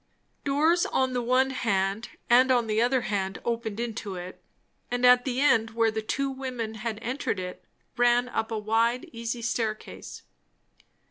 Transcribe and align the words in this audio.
Doors 0.43 0.87
on 0.87 1.13
the 1.13 1.21
one 1.21 1.51
hand 1.51 2.09
and 2.27 2.49
on 2.49 2.65
the 2.65 2.81
other 2.81 3.01
hand 3.01 3.39
opened 3.45 3.79
into 3.79 4.15
it, 4.15 4.43
and 4.89 5.05
at 5.05 5.25
the 5.25 5.39
end 5.39 5.75
where 5.75 5.91
the 5.91 6.01
two 6.01 6.27
women 6.31 6.73
had 6.73 6.97
entered 7.03 7.39
it, 7.39 7.63
ran 7.97 8.27
up 8.27 8.49
a 8.49 8.57
wide 8.57 9.07
easy 9.13 9.43
staircase. 9.43 10.23